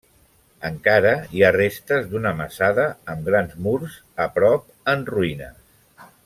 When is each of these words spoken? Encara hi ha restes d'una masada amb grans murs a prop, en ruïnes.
Encara 0.69 1.11
hi 1.39 1.43
ha 1.43 1.51
restes 1.55 2.07
d'una 2.13 2.31
masada 2.39 2.87
amb 3.15 3.29
grans 3.29 3.55
murs 3.67 3.99
a 4.27 4.29
prop, 4.39 4.67
en 4.95 5.05
ruïnes. 5.13 5.63